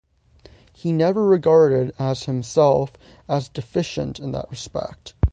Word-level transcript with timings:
He 0.73 0.91
never 0.93 1.23
regarded 1.23 1.93
as 1.99 2.23
himself 2.23 2.91
as 3.29 3.49
deficient 3.49 4.17
in 4.19 4.31
that 4.31 4.49
respect. 4.49 5.13